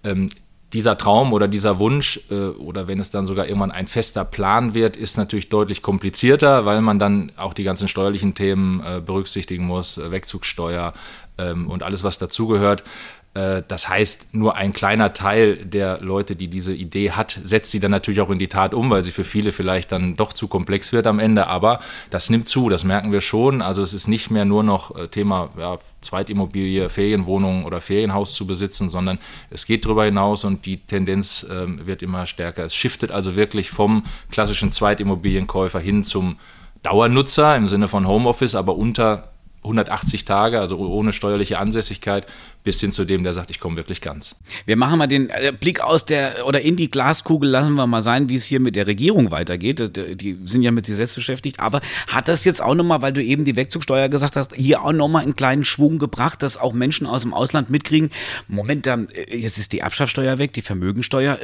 Ähm, 0.04 0.30
dieser 0.76 0.98
Traum 0.98 1.32
oder 1.32 1.48
dieser 1.48 1.78
Wunsch 1.78 2.20
äh, 2.30 2.34
oder 2.34 2.86
wenn 2.86 3.00
es 3.00 3.10
dann 3.10 3.24
sogar 3.24 3.46
irgendwann 3.46 3.70
ein 3.70 3.86
fester 3.86 4.26
Plan 4.26 4.74
wird, 4.74 4.94
ist 4.94 5.16
natürlich 5.16 5.48
deutlich 5.48 5.80
komplizierter, 5.80 6.66
weil 6.66 6.82
man 6.82 6.98
dann 6.98 7.32
auch 7.36 7.54
die 7.54 7.64
ganzen 7.64 7.88
steuerlichen 7.88 8.34
Themen 8.34 8.82
äh, 8.84 9.00
berücksichtigen 9.00 9.64
muss, 9.64 9.96
äh, 9.96 10.10
Wegzugsteuer 10.10 10.92
ähm, 11.38 11.70
und 11.70 11.82
alles, 11.82 12.04
was 12.04 12.18
dazugehört. 12.18 12.84
Äh, 13.32 13.62
das 13.66 13.88
heißt, 13.88 14.34
nur 14.34 14.56
ein 14.56 14.74
kleiner 14.74 15.14
Teil 15.14 15.56
der 15.64 15.98
Leute, 16.02 16.36
die 16.36 16.48
diese 16.48 16.74
Idee 16.74 17.12
hat, 17.12 17.40
setzt 17.42 17.70
sie 17.70 17.80
dann 17.80 17.90
natürlich 17.90 18.20
auch 18.20 18.30
in 18.30 18.38
die 18.38 18.48
Tat 18.48 18.74
um, 18.74 18.90
weil 18.90 19.02
sie 19.02 19.12
für 19.12 19.24
viele 19.24 19.52
vielleicht 19.52 19.92
dann 19.92 20.16
doch 20.16 20.34
zu 20.34 20.46
komplex 20.46 20.92
wird 20.92 21.06
am 21.06 21.18
Ende. 21.18 21.46
Aber 21.46 21.80
das 22.10 22.28
nimmt 22.28 22.50
zu, 22.50 22.68
das 22.68 22.84
merken 22.84 23.12
wir 23.12 23.22
schon. 23.22 23.62
Also 23.62 23.80
es 23.80 23.94
ist 23.94 24.08
nicht 24.08 24.30
mehr 24.30 24.44
nur 24.44 24.62
noch 24.62 24.94
äh, 24.94 25.08
Thema 25.08 25.48
ja, 25.58 25.78
Zweitimmobilie, 26.06 26.88
Ferienwohnung 26.88 27.64
oder 27.64 27.80
Ferienhaus 27.80 28.34
zu 28.34 28.46
besitzen, 28.46 28.88
sondern 28.90 29.18
es 29.50 29.66
geht 29.66 29.84
darüber 29.84 30.04
hinaus 30.04 30.44
und 30.44 30.66
die 30.66 30.78
Tendenz 30.78 31.44
äh, 31.44 31.86
wird 31.86 32.02
immer 32.02 32.26
stärker. 32.26 32.64
Es 32.64 32.74
shiftet 32.74 33.10
also 33.10 33.36
wirklich 33.36 33.70
vom 33.70 34.04
klassischen 34.30 34.72
Zweitimmobilienkäufer 34.72 35.80
hin 35.80 36.04
zum 36.04 36.36
Dauernutzer 36.82 37.56
im 37.56 37.66
Sinne 37.66 37.88
von 37.88 38.06
Homeoffice, 38.06 38.54
aber 38.54 38.76
unter 38.76 39.32
180 39.64 40.24
Tage, 40.24 40.60
also 40.60 40.78
ohne 40.78 41.12
steuerliche 41.12 41.58
Ansässigkeit, 41.58 42.26
bis 42.66 42.80
hin 42.80 42.90
zu 42.90 43.04
dem, 43.04 43.22
der 43.22 43.32
sagt, 43.32 43.50
ich 43.50 43.60
komme 43.60 43.76
wirklich 43.76 44.00
ganz. 44.00 44.34
Wir 44.66 44.76
machen 44.76 44.98
mal 44.98 45.06
den 45.06 45.30
äh, 45.30 45.52
Blick 45.58 45.80
aus 45.80 46.04
der 46.04 46.44
oder 46.46 46.60
in 46.60 46.74
die 46.74 46.90
Glaskugel, 46.90 47.48
lassen 47.48 47.74
wir 47.74 47.86
mal 47.86 48.02
sein, 48.02 48.28
wie 48.28 48.34
es 48.34 48.44
hier 48.44 48.58
mit 48.58 48.74
der 48.74 48.88
Regierung 48.88 49.30
weitergeht. 49.30 49.96
Äh, 49.96 50.16
die 50.16 50.36
sind 50.44 50.62
ja 50.62 50.72
mit 50.72 50.84
sich 50.84 50.96
selbst 50.96 51.14
beschäftigt. 51.14 51.60
Aber 51.60 51.80
hat 52.08 52.26
das 52.26 52.44
jetzt 52.44 52.60
auch 52.60 52.74
nochmal, 52.74 53.02
weil 53.02 53.12
du 53.12 53.22
eben 53.22 53.44
die 53.44 53.54
Wegzugsteuer 53.54 54.08
gesagt 54.08 54.34
hast, 54.34 54.52
hier 54.52 54.82
auch 54.82 54.92
nochmal 54.92 55.22
einen 55.22 55.36
kleinen 55.36 55.64
Schwung 55.64 56.00
gebracht, 56.00 56.42
dass 56.42 56.56
auch 56.56 56.72
Menschen 56.72 57.06
aus 57.06 57.22
dem 57.22 57.32
Ausland 57.32 57.70
mitkriegen, 57.70 58.10
Moment, 58.48 58.88
äh, 58.88 58.96
jetzt 59.30 59.58
ist 59.58 59.72
die 59.72 59.78
Erbschaftssteuer 59.78 60.38
weg, 60.38 60.52
die 60.52 60.60
Vermögensteuer, 60.60 61.38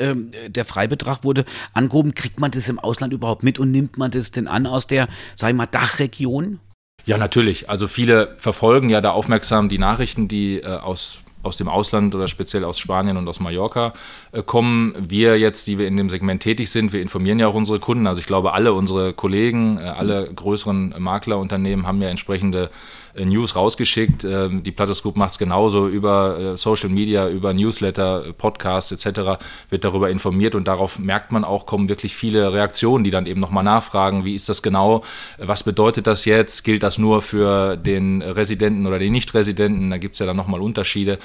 der 0.49 0.65
Freibetrag 0.65 1.23
wurde 1.23 1.45
angehoben. 1.73 2.15
Kriegt 2.15 2.41
man 2.41 2.51
das 2.51 2.69
im 2.69 2.81
Ausland 2.81 3.13
überhaupt 3.13 3.45
mit 3.45 3.61
und 3.61 3.71
nimmt 3.71 3.97
man 3.97 4.11
das 4.11 4.33
denn 4.33 4.49
an 4.49 4.67
aus 4.67 4.89
der, 4.89 5.07
sag 5.37 5.51
ich 5.51 5.57
mal, 5.57 5.67
Dachregion? 5.67 6.59
Ja, 7.05 7.19
natürlich. 7.19 7.69
Also 7.69 7.89
viele 7.89 8.35
verfolgen 8.37 8.89
ja 8.89 9.01
da 9.01 9.11
aufmerksam 9.11 9.69
die 9.69 9.79
Nachrichten, 9.79 10.29
die 10.29 10.61
äh, 10.61 10.67
aus 10.67 11.23
aus 11.43 11.57
dem 11.57 11.69
Ausland 11.69 12.15
oder 12.15 12.29
speziell 12.29 12.65
aus 12.65 12.79
Spanien 12.79 13.17
und 13.17 13.29
aus 13.29 13.41
Mallorca 13.41 13.93
äh, 14.33 14.43
kommen. 14.43 14.95
Wir 14.99 15.39
jetzt, 15.39 15.67
die 15.67 15.79
wir 15.79 15.87
in 15.87 15.97
dem 15.97 16.11
Segment 16.11 16.43
tätig 16.43 16.71
sind, 16.71 16.93
wir 16.93 17.03
informieren 17.03 17.39
ja 17.39 17.49
auch 17.49 17.55
unsere 17.55 17.81
Kunden. 17.81 18.07
Also 18.07 18.21
ich 18.21 18.27
glaube, 18.27 18.53
alle 18.53 18.73
unsere 18.73 19.13
Kollegen, 19.13 19.79
äh, 19.79 19.83
alle 19.83 20.33
größeren 20.35 20.95
Maklerunternehmen 20.99 21.87
haben 21.87 22.01
ja 22.01 22.09
entsprechende 22.09 22.71
News 23.15 23.57
rausgeschickt. 23.57 24.25
Ähm, 24.25 24.63
die 24.63 24.73
Plattes 24.73 25.03
Group 25.03 25.17
macht 25.17 25.33
es 25.33 25.39
genauso 25.39 25.89
über 25.89 26.39
äh, 26.39 26.57
Social 26.57 26.89
Media, 26.89 27.29
über 27.29 27.53
Newsletter, 27.53 28.33
Podcasts 28.37 28.93
etc. 28.93 29.43
wird 29.71 29.85
darüber 29.85 30.11
informiert 30.11 30.55
und 30.55 30.67
darauf 30.67 30.99
merkt 30.99 31.33
man 31.33 31.45
auch, 31.45 31.67
kommen 31.67 31.89
wirklich 31.89 32.15
viele 32.15 32.53
Reaktionen, 32.53 33.05
die 33.05 33.11
dann 33.11 33.27
eben 33.27 33.41
nochmal 33.41 33.65
nachfragen, 33.65 34.25
wie 34.25 34.35
ist 34.35 34.49
das 34.49 34.63
genau, 34.63 35.03
was 35.39 35.63
bedeutet 35.63 36.07
das 36.07 36.25
jetzt, 36.25 36.65
gilt 36.65 36.83
das 36.83 36.99
nur 36.99 37.23
für 37.23 37.77
den 37.77 38.23
Residenten 38.23 38.87
oder 38.87 38.99
den 38.99 39.13
Nicht-Residenten, 39.13 39.91
da 39.91 39.99
gibt 39.99 40.15
es 40.15 40.19
ja 40.19 40.27
dann 40.27 40.37
nochmal 40.37 40.61
Unterschiede. 40.61 41.19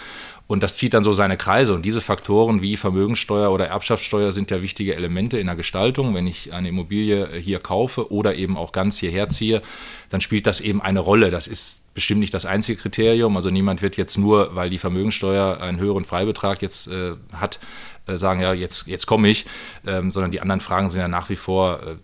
Und 0.47 0.63
das 0.63 0.77
zieht 0.77 0.93
dann 0.93 1.03
so 1.03 1.11
seine 1.11 1.35
Kreise. 1.35 1.73
Und 1.73 1.83
diese 1.83 1.99
Faktoren 1.99 2.61
wie 2.61 2.77
Vermögenssteuer 2.77 3.51
oder 3.51 3.67
Erbschaftssteuer 3.67 4.31
sind 4.31 4.49
ja 4.49 4.61
wichtige 4.61 4.95
Elemente 4.95 5.39
in 5.39 5.47
der 5.47 5.57
Gestaltung. 5.57 6.15
Wenn 6.15 6.25
ich 6.25 6.53
eine 6.53 6.69
Immobilie 6.69 7.35
hier 7.37 7.59
kaufe 7.59 8.11
oder 8.11 8.35
eben 8.35 8.55
auch 8.55 8.71
ganz 8.71 8.97
hierher 8.97 9.27
ziehe, 9.27 9.61
dann 10.09 10.21
spielt 10.21 10.47
das 10.47 10.61
eben 10.61 10.81
eine 10.81 11.01
Rolle. 11.01 11.31
Das 11.31 11.47
ist 11.47 11.93
bestimmt 11.93 12.21
nicht 12.21 12.33
das 12.33 12.45
einzige 12.45 12.79
Kriterium. 12.79 13.35
Also 13.35 13.49
niemand 13.49 13.81
wird 13.81 13.97
jetzt 13.97 14.17
nur, 14.17 14.55
weil 14.55 14.69
die 14.69 14.77
Vermögenssteuer 14.77 15.59
einen 15.59 15.79
höheren 15.79 16.05
Freibetrag 16.05 16.61
jetzt 16.61 16.87
äh, 16.87 17.15
hat, 17.33 17.59
äh, 18.07 18.15
sagen, 18.15 18.39
ja, 18.39 18.53
jetzt, 18.53 18.87
jetzt 18.87 19.05
komme 19.05 19.27
ich, 19.27 19.45
ähm, 19.85 20.11
sondern 20.11 20.31
die 20.31 20.39
anderen 20.39 20.61
Fragen 20.61 20.89
sind 20.89 21.01
ja 21.01 21.09
nach 21.09 21.29
wie 21.29 21.35
vor 21.35 21.79
äh, 21.83 21.95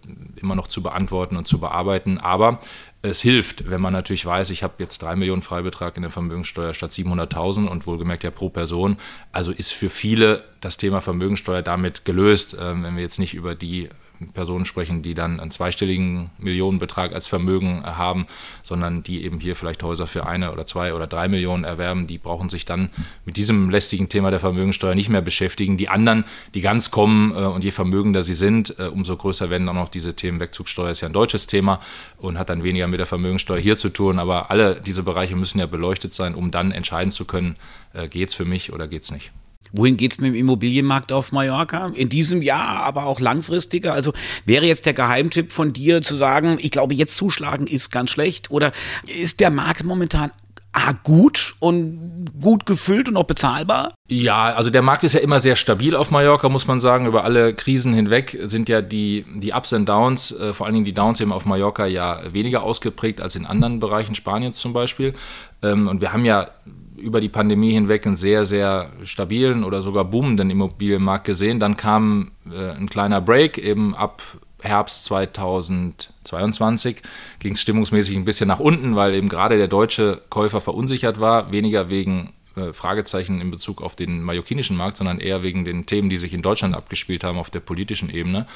immer 0.43 0.55
noch 0.55 0.67
zu 0.67 0.83
beantworten 0.83 1.37
und 1.37 1.47
zu 1.47 1.59
bearbeiten. 1.59 2.17
Aber 2.17 2.59
es 3.01 3.21
hilft, 3.21 3.69
wenn 3.69 3.81
man 3.81 3.93
natürlich 3.93 4.25
weiß, 4.25 4.49
ich 4.49 4.63
habe 4.63 4.75
jetzt 4.79 5.01
drei 5.01 5.15
Millionen 5.15 5.41
Freibetrag 5.41 5.97
in 5.97 6.03
der 6.03 6.11
Vermögenssteuer 6.11 6.73
statt 6.73 6.91
700.000 6.91 7.67
und 7.67 7.85
wohlgemerkt 7.85 8.23
ja 8.23 8.31
pro 8.31 8.49
Person. 8.49 8.97
Also 9.31 9.51
ist 9.51 9.73
für 9.73 9.89
viele 9.89 10.43
das 10.61 10.77
Thema 10.77 11.01
Vermögenssteuer 11.01 11.61
damit 11.61 12.05
gelöst, 12.05 12.55
ähm, 12.59 12.83
wenn 12.83 12.95
wir 12.95 13.03
jetzt 13.03 13.19
nicht 13.19 13.33
über 13.33 13.55
die 13.55 13.89
Personen 14.31 14.65
sprechen, 14.65 15.01
die 15.01 15.13
dann 15.13 15.39
einen 15.39 15.51
zweistelligen 15.51 16.29
Millionenbetrag 16.37 17.13
als 17.13 17.27
Vermögen 17.27 17.83
haben, 17.85 18.25
sondern 18.61 19.03
die 19.03 19.23
eben 19.23 19.39
hier 19.39 19.55
vielleicht 19.55 19.83
Häuser 19.83 20.07
für 20.07 20.25
eine 20.25 20.51
oder 20.51 20.65
zwei 20.65 20.93
oder 20.93 21.07
drei 21.07 21.27
Millionen 21.27 21.63
erwerben, 21.63 22.07
die 22.07 22.17
brauchen 22.17 22.49
sich 22.49 22.65
dann 22.65 22.89
mit 23.25 23.37
diesem 23.37 23.69
lästigen 23.69 24.09
Thema 24.09 24.31
der 24.31 24.39
Vermögensteuer 24.39 24.95
nicht 24.95 25.09
mehr 25.09 25.21
beschäftigen. 25.21 25.77
Die 25.77 25.89
anderen, 25.89 26.23
die 26.53 26.61
ganz 26.61 26.91
kommen 26.91 27.31
äh, 27.31 27.45
und 27.45 27.63
je 27.63 27.71
vermögender 27.71 28.23
sie 28.23 28.33
sind, 28.33 28.77
äh, 28.79 28.87
umso 28.87 29.17
größer 29.17 29.49
werden 29.49 29.67
dann 29.67 29.77
auch 29.77 29.89
diese 29.89 30.15
Themen. 30.15 30.39
Wegzugsteuer 30.39 30.91
ist 30.91 31.01
ja 31.01 31.09
ein 31.09 31.13
deutsches 31.13 31.47
Thema 31.47 31.79
und 32.17 32.37
hat 32.37 32.49
dann 32.49 32.63
weniger 32.63 32.87
mit 32.87 32.99
der 32.99 33.07
Vermögensteuer 33.07 33.59
hier 33.59 33.77
zu 33.77 33.89
tun. 33.89 34.19
Aber 34.19 34.51
alle 34.51 34.79
diese 34.79 35.03
Bereiche 35.03 35.35
müssen 35.35 35.59
ja 35.59 35.65
beleuchtet 35.65 36.13
sein, 36.13 36.35
um 36.35 36.51
dann 36.51 36.71
entscheiden 36.71 37.11
zu 37.11 37.25
können, 37.25 37.55
äh, 37.93 38.07
geht 38.07 38.29
es 38.29 38.35
für 38.35 38.45
mich 38.45 38.73
oder 38.73 38.87
geht 38.87 39.03
es 39.03 39.11
nicht. 39.11 39.31
Wohin 39.75 39.97
geht's 39.97 40.19
mit 40.19 40.33
dem 40.33 40.39
Immobilienmarkt 40.39 41.11
auf 41.11 41.31
Mallorca? 41.31 41.91
In 41.95 42.07
diesem 42.07 42.43
Jahr, 42.43 42.83
aber 42.83 43.07
auch 43.07 43.19
langfristiger? 43.19 43.91
Also 43.91 44.13
wäre 44.45 44.67
jetzt 44.67 44.85
der 44.85 44.93
Geheimtipp 44.93 45.51
von 45.51 45.73
dir 45.73 46.03
zu 46.03 46.15
sagen, 46.15 46.57
ich 46.61 46.69
glaube, 46.69 46.93
jetzt 46.93 47.15
zuschlagen 47.15 47.65
ist 47.65 47.91
ganz 47.91 48.11
schlecht? 48.11 48.51
Oder 48.51 48.71
ist 49.07 49.39
der 49.39 49.49
Markt 49.49 49.83
momentan 49.83 50.31
ah, 50.73 50.91
gut 51.03 51.55
und 51.59 52.25
gut 52.39 52.67
gefüllt 52.67 53.09
und 53.09 53.17
auch 53.17 53.23
bezahlbar? 53.23 53.95
Ja, 54.09 54.53
also 54.53 54.69
der 54.69 54.83
Markt 54.83 55.03
ist 55.03 55.13
ja 55.13 55.21
immer 55.21 55.39
sehr 55.39 55.55
stabil 55.55 55.95
auf 55.95 56.11
Mallorca, 56.11 56.49
muss 56.49 56.67
man 56.67 56.79
sagen. 56.79 57.07
Über 57.07 57.23
alle 57.23 57.55
Krisen 57.55 57.95
hinweg 57.95 58.37
sind 58.43 58.69
ja 58.69 58.81
die, 58.81 59.25
die 59.37 59.53
Ups 59.53 59.73
und 59.73 59.87
Downs, 59.87 60.31
äh, 60.31 60.53
vor 60.53 60.67
allen 60.67 60.75
Dingen 60.75 60.85
die 60.85 60.93
Downs 60.93 61.19
eben 61.19 61.31
auf 61.31 61.45
Mallorca 61.45 61.87
ja 61.87 62.21
weniger 62.31 62.61
ausgeprägt 62.61 63.21
als 63.21 63.35
in 63.35 63.47
anderen 63.47 63.79
Bereichen 63.79 64.13
Spaniens 64.13 64.57
zum 64.57 64.73
Beispiel. 64.73 65.15
Ähm, 65.63 65.87
und 65.87 66.01
wir 66.01 66.13
haben 66.13 66.25
ja 66.25 66.49
über 66.97 67.21
die 67.21 67.29
Pandemie 67.29 67.73
hinweg 67.73 68.05
einen 68.05 68.15
sehr, 68.15 68.45
sehr 68.45 68.91
stabilen 69.03 69.63
oder 69.63 69.81
sogar 69.81 70.05
boomenden 70.05 70.49
Immobilienmarkt 70.49 71.25
gesehen. 71.25 71.59
Dann 71.59 71.77
kam 71.77 72.31
äh, 72.51 72.71
ein 72.71 72.89
kleiner 72.89 73.21
Break, 73.21 73.57
eben 73.57 73.95
ab 73.95 74.21
Herbst 74.63 75.03
2022 75.05 77.01
ging 77.39 77.53
es 77.53 77.61
stimmungsmäßig 77.61 78.15
ein 78.15 78.23
bisschen 78.23 78.47
nach 78.47 78.61
unten, 78.61 78.95
weil 78.95 79.13
eben 79.13 79.27
gerade 79.27 79.57
der 79.57 79.67
deutsche 79.67 80.21
Käufer 80.29 80.61
verunsichert 80.61 81.19
war, 81.19 81.51
weniger 81.51 81.89
wegen 81.89 82.31
äh, 82.55 82.71
Fragezeichen 82.71 83.41
in 83.41 83.51
Bezug 83.51 83.81
auf 83.81 83.95
den 83.95 84.23
mallorquinischen 84.23 84.77
Markt, 84.77 84.97
sondern 84.97 85.19
eher 85.19 85.43
wegen 85.43 85.65
den 85.65 85.85
Themen, 85.85 86.09
die 86.09 86.17
sich 86.17 86.33
in 86.33 86.41
Deutschland 86.41 86.75
abgespielt 86.75 87.25
haben 87.25 87.37
auf 87.37 87.49
der 87.49 87.59
politischen 87.59 88.09
Ebene. 88.09 88.47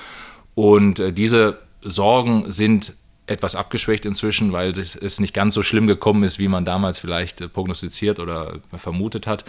Und 0.55 0.99
äh, 0.99 1.11
diese 1.11 1.59
Sorgen 1.81 2.49
sind 2.51 2.93
etwas 3.27 3.55
abgeschwächt 3.55 4.05
inzwischen, 4.05 4.53
weil 4.53 4.71
es 4.71 5.19
nicht 5.19 5.33
ganz 5.33 5.53
so 5.53 5.61
schlimm 5.61 5.85
gekommen 5.85 6.23
ist, 6.23 6.39
wie 6.39 6.47
man 6.47 6.65
damals 6.65 6.97
vielleicht 6.97 7.41
äh, 7.41 7.47
prognostiziert 7.49 8.19
oder 8.19 8.59
vermutet 8.75 9.27
hat. 9.27 9.45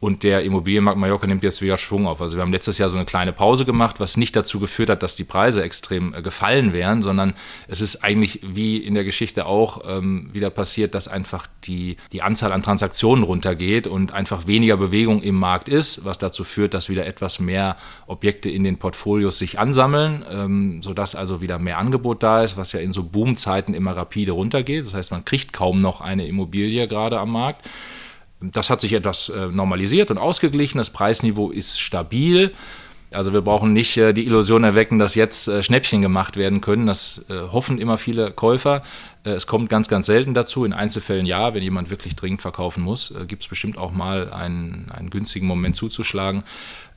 Und 0.00 0.22
der 0.22 0.44
Immobilienmarkt 0.44 0.98
Mallorca 0.98 1.26
nimmt 1.26 1.42
jetzt 1.42 1.60
wieder 1.60 1.76
Schwung 1.76 2.06
auf. 2.06 2.22
Also 2.22 2.36
wir 2.36 2.42
haben 2.42 2.52
letztes 2.52 2.78
Jahr 2.78 2.88
so 2.88 2.96
eine 2.96 3.04
kleine 3.04 3.32
Pause 3.32 3.64
gemacht, 3.64 3.98
was 3.98 4.16
nicht 4.16 4.36
dazu 4.36 4.60
geführt 4.60 4.90
hat, 4.90 5.02
dass 5.02 5.16
die 5.16 5.24
Preise 5.24 5.64
extrem 5.64 6.14
äh, 6.14 6.22
gefallen 6.22 6.72
wären, 6.72 7.02
sondern 7.02 7.34
es 7.66 7.80
ist 7.80 8.04
eigentlich 8.04 8.40
wie 8.44 8.76
in 8.76 8.94
der 8.94 9.02
Geschichte 9.02 9.46
auch 9.46 9.82
ähm, 9.88 10.30
wieder 10.32 10.50
passiert, 10.50 10.94
dass 10.94 11.08
einfach 11.08 11.48
die, 11.64 11.96
die 12.12 12.22
Anzahl 12.22 12.52
an 12.52 12.62
Transaktionen 12.62 13.24
runtergeht 13.24 13.88
und 13.88 14.12
einfach 14.12 14.46
weniger 14.46 14.76
Bewegung 14.76 15.20
im 15.20 15.34
Markt 15.34 15.68
ist, 15.68 16.04
was 16.04 16.18
dazu 16.18 16.44
führt, 16.44 16.74
dass 16.74 16.88
wieder 16.88 17.04
etwas 17.04 17.40
mehr 17.40 17.76
Objekte 18.06 18.48
in 18.50 18.62
den 18.62 18.78
Portfolios 18.78 19.38
sich 19.38 19.58
ansammeln, 19.58 20.24
ähm, 20.30 20.80
sodass 20.80 21.16
also 21.16 21.40
wieder 21.40 21.58
mehr 21.58 21.78
Angebot 21.78 22.22
da 22.22 22.44
ist, 22.44 22.56
was 22.56 22.70
ja 22.70 22.78
in 22.78 22.92
so 22.92 23.02
Boomzeiten 23.02 23.74
immer 23.74 23.96
rapide 23.96 24.30
runtergeht. 24.30 24.86
Das 24.86 24.94
heißt, 24.94 25.10
man 25.10 25.24
kriegt 25.24 25.52
kaum 25.52 25.80
noch 25.80 26.00
eine 26.00 26.24
Immobilie 26.28 26.86
gerade 26.86 27.18
am 27.18 27.32
Markt. 27.32 27.68
Das 28.40 28.70
hat 28.70 28.80
sich 28.80 28.92
etwas 28.92 29.30
äh, 29.30 29.48
normalisiert 29.48 30.10
und 30.10 30.18
ausgeglichen. 30.18 30.78
Das 30.78 30.90
Preisniveau 30.90 31.50
ist 31.50 31.80
stabil. 31.80 32.52
Also 33.10 33.32
wir 33.32 33.40
brauchen 33.40 33.72
nicht 33.72 33.96
äh, 33.96 34.12
die 34.12 34.26
Illusion 34.26 34.62
erwecken, 34.62 34.98
dass 34.98 35.14
jetzt 35.14 35.48
äh, 35.48 35.62
Schnäppchen 35.62 36.02
gemacht 36.02 36.36
werden 36.36 36.60
können. 36.60 36.86
Das 36.86 37.24
hoffen 37.28 37.78
immer 37.78 37.98
viele 37.98 38.30
Käufer. 38.30 38.82
es 39.24 39.46
kommt 39.46 39.68
ganz, 39.68 39.88
ganz 39.88 40.06
selten 40.06 40.34
dazu. 40.34 40.64
In 40.64 40.72
Einzelfällen 40.72 41.26
ja, 41.26 41.52
wenn 41.52 41.62
jemand 41.62 41.90
wirklich 41.90 42.14
dringend 42.14 42.42
verkaufen 42.42 42.82
muss, 42.82 43.14
gibt 43.26 43.42
es 43.42 43.48
bestimmt 43.48 43.76
auch 43.76 43.90
mal 43.90 44.32
einen, 44.32 44.90
einen 44.90 45.10
günstigen 45.10 45.46
Moment 45.46 45.74
zuzuschlagen. 45.74 46.44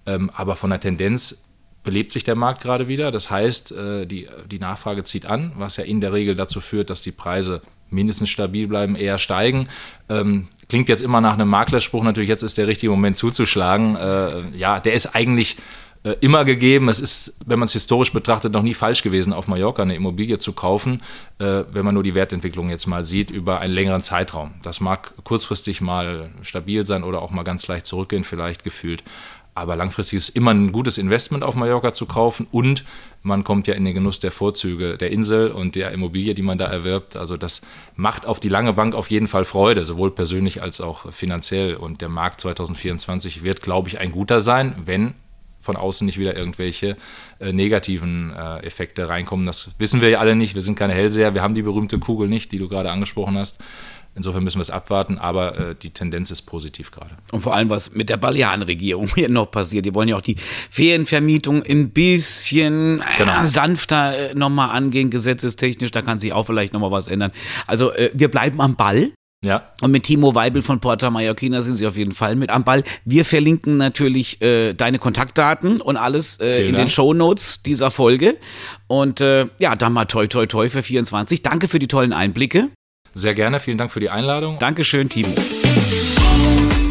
Ähm, 0.06 0.30
aber 0.34 0.56
von 0.56 0.70
der 0.70 0.80
Tendenz 0.80 1.44
belebt 1.84 2.12
sich 2.12 2.24
der 2.24 2.36
Markt 2.36 2.62
gerade 2.62 2.88
wieder. 2.88 3.12
Das 3.12 3.32
heißt, 3.32 3.74
die, 4.06 4.28
die 4.52 4.60
Nachfrage 4.60 5.04
zieht 5.04 5.26
an, 5.26 5.54
was 5.56 5.78
ja 5.78 5.84
in 5.84 6.00
der 6.00 6.14
Regel 6.14 6.36
dazu 6.36 6.62
führt, 6.62 6.92
dass 6.92 7.02
die 7.02 7.12
Preise 7.12 7.64
mindestens 7.90 8.30
stabil 8.30 8.68
bleiben, 8.68 8.96
eher 8.96 9.18
steigen. 9.18 9.68
Klingt 10.72 10.88
jetzt 10.88 11.02
immer 11.02 11.20
nach 11.20 11.34
einem 11.34 11.50
Maklerspruch, 11.50 12.02
natürlich 12.02 12.30
jetzt 12.30 12.44
ist 12.44 12.58
der 12.58 12.66
richtige 12.66 12.92
Moment 12.92 13.18
zuzuschlagen. 13.18 13.98
Äh, 13.98 14.56
ja, 14.56 14.80
der 14.80 14.94
ist 14.94 15.08
eigentlich 15.08 15.58
äh, 16.04 16.16
immer 16.22 16.46
gegeben. 16.46 16.88
Es 16.88 17.02
ist, 17.02 17.36
wenn 17.46 17.60
man 17.60 17.66
es 17.66 17.74
historisch 17.74 18.14
betrachtet, 18.14 18.54
noch 18.54 18.64
nie 18.64 18.74
falsch 18.74 19.04
gewesen, 19.04 19.34
auf 19.34 19.50
Mallorca 19.50 19.82
eine 19.82 19.96
Immobilie 19.96 20.38
zu 20.38 20.54
kaufen, 20.54 21.02
äh, 21.40 21.66
wenn 21.74 21.84
man 21.84 21.94
nur 21.94 22.04
die 22.04 22.16
Wertentwicklung 22.16 22.70
jetzt 22.70 22.88
mal 22.88 23.04
sieht 23.04 23.32
über 23.32 23.60
einen 23.60 23.74
längeren 23.74 24.02
Zeitraum. 24.02 24.54
Das 24.64 24.80
mag 24.80 25.14
kurzfristig 25.26 25.82
mal 25.82 26.30
stabil 26.42 26.86
sein 26.86 27.04
oder 27.04 27.22
auch 27.22 27.32
mal 27.32 27.44
ganz 27.44 27.68
leicht 27.68 27.86
zurückgehen, 27.86 28.24
vielleicht 28.24 28.64
gefühlt. 28.64 29.04
Aber 29.54 29.76
langfristig 29.76 30.18
ist 30.18 30.30
immer 30.30 30.52
ein 30.52 30.72
gutes 30.72 30.98
Investment 30.98 31.44
auf 31.44 31.56
Mallorca 31.56 31.92
zu 31.92 32.06
kaufen 32.06 32.48
und 32.52 32.86
man 33.22 33.44
kommt 33.44 33.68
ja 33.68 33.74
in 33.74 33.84
den 33.84 33.94
Genuss 33.94 34.20
der 34.20 34.32
Vorzüge 34.32 34.98
der 34.98 35.12
Insel 35.12 35.52
und 35.52 35.76
der 35.76 35.92
Immobilie, 35.92 36.34
die 36.34 36.42
man 36.42 36.58
da 36.58 36.66
erwirbt. 36.66 37.18
Also 37.18 37.36
das 37.38 37.62
macht 37.96 38.26
auf 38.26 38.40
die 38.40 38.50
lange 38.50 38.74
Bank 38.74 38.96
auf 38.96 39.12
jeden 39.12 39.28
Fall 39.28 39.44
Freude, 39.44 39.86
sowohl 39.86 40.12
persönlich 40.12 40.64
als 40.64 40.80
auch 40.80 41.12
finanziell. 41.12 41.76
Und 41.76 42.02
der 42.02 42.10
Markt 42.10 42.42
2024 42.42 43.44
wird, 43.44 43.62
glaube 43.62 43.90
ich, 43.90 44.00
ein 44.00 44.12
guter 44.12 44.42
sein, 44.42 44.76
wenn 44.86 45.14
von 45.60 45.76
außen 45.76 46.06
nicht 46.06 46.18
wieder 46.18 46.36
irgendwelche 46.36 46.98
äh, 47.40 47.54
negativen 47.54 48.34
äh, 48.36 48.66
Effekte 48.66 49.08
reinkommen. 49.08 49.46
Das 49.46 49.72
wissen 49.78 50.02
wir 50.02 50.10
ja 50.10 50.20
alle 50.20 50.36
nicht. 50.36 50.56
Wir 50.56 50.62
sind 50.62 50.76
keine 50.76 50.94
Hellseher. 50.94 51.34
Wir 51.34 51.44
haben 51.44 51.56
die 51.56 51.62
berühmte 51.62 52.00
Kugel 52.00 52.28
nicht, 52.28 52.52
die 52.52 52.58
du 52.58 52.68
gerade 52.68 52.92
angesprochen 52.92 53.38
hast. 53.38 53.60
Insofern 54.14 54.44
müssen 54.44 54.58
wir 54.58 54.64
es 54.64 54.70
abwarten, 54.70 55.18
aber 55.18 55.58
äh, 55.58 55.76
die 55.76 55.92
Tendenz 55.92 56.32
ist 56.32 56.42
positiv 56.42 56.92
gerade. 56.92 57.12
Und 57.32 57.40
vor 57.40 57.56
allem, 57.56 57.70
was 57.70 57.94
mit 57.94 58.10
der 58.10 58.18
Balearenregierung 58.18 59.08
hier 59.16 59.30
noch 59.30 59.50
passiert. 59.50 59.86
Die 59.86 59.96
wollen 59.96 60.10
ja 60.10 60.18
auch 60.18 60.22
die 60.22 60.36
Ferienvermietung 60.70 61.64
ein 61.64 61.92
bisschen 61.92 63.00
äh, 63.00 63.04
genau. 63.18 63.46
sanfter 63.46 64.32
äh, 64.32 64.36
nochmal 64.36 64.72
angehen, 64.72 65.10
gesetzestechnisch. 65.10 65.92
Da 65.92 66.02
kann 66.02 66.20
sich 66.20 66.34
auch 66.34 66.44
vielleicht 66.44 66.74
nochmal 66.74 66.92
was 66.92 67.08
ändern. 67.08 67.32
Also 67.68 67.92
äh, 67.94 68.12
wir 68.14 68.30
bleiben 68.30 68.60
am 68.60 68.76
Ball. 68.76 69.12
Ja. 69.44 69.72
Und 69.82 69.90
mit 69.90 70.04
Timo 70.04 70.36
Weibel 70.36 70.62
von 70.62 70.80
Porta 70.80 71.10
Mallorquina 71.10 71.62
sind 71.62 71.76
sie 71.76 71.88
auf 71.88 71.98
jeden 71.98 72.12
Fall 72.12 72.36
mit 72.36 72.52
am 72.52 72.64
Ball. 72.64 72.84
Wir 73.06 73.26
verlinken 73.26 73.76
natürlich 73.78 74.40
äh, 74.42 74.74
deine 74.74 75.00
Kontaktdaten 75.00 75.82
und 75.82 75.98
alles 75.98 76.40
äh, 76.40 76.68
in 76.68 76.76
Dank. 76.76 76.86
den 76.86 76.90
Show 76.90 77.14
Notes 77.14 77.64
dieser 77.64 77.90
Folge. 77.90 78.38
Und 78.86 79.20
äh, 79.20 79.48
ja, 79.58 79.76
dann 79.76 79.94
mal 79.94 80.06
toi 80.06 80.28
toi 80.28 80.46
toi 80.46 80.70
für 80.70 80.84
24. 80.84 81.42
Danke 81.42 81.68
für 81.68 81.80
die 81.80 81.88
tollen 81.88 82.14
Einblicke. 82.14 82.70
Sehr 83.14 83.34
gerne, 83.34 83.60
vielen 83.60 83.78
Dank 83.78 83.92
für 83.92 84.00
die 84.00 84.10
Einladung. 84.10 84.58
Dankeschön, 84.60 85.10
Timo. 85.10 85.36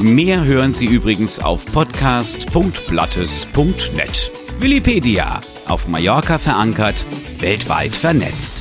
Mehr 0.01 0.45
hören 0.45 0.73
Sie 0.73 0.87
übrigens 0.87 1.41
auf 1.41 1.67
podcast.blattes.net. 1.67 4.33
Willipedia, 4.59 5.41
auf 5.67 5.89
Mallorca 5.89 6.39
verankert, 6.39 7.05
weltweit 7.39 7.97
vernetzt. 7.97 8.60